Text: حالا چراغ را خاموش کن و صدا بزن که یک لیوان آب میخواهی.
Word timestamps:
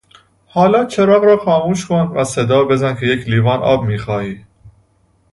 حالا 0.47 0.85
چراغ 0.85 1.23
را 1.23 1.37
خاموش 1.37 1.85
کن 1.85 2.11
و 2.15 2.23
صدا 2.23 2.65
بزن 2.65 2.95
که 2.95 3.05
یک 3.05 3.27
لیوان 3.27 3.59
آب 3.59 3.83
میخواهی. 3.83 4.45